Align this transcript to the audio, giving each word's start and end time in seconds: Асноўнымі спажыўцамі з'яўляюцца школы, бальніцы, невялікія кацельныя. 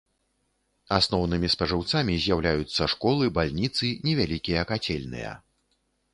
Асноўнымі 0.99 1.51
спажыўцамі 1.55 2.13
з'яўляюцца 2.23 2.89
школы, 2.95 3.23
бальніцы, 3.37 3.93
невялікія 4.09 4.61
кацельныя. 4.75 5.31